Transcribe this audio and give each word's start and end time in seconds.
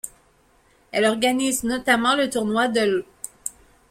Elle 0.91 1.05
organise 1.05 1.63
notamment 1.63 2.15
le 2.15 2.27
tournoi 2.27 2.67
de 2.67 2.79
l’. 2.79 3.05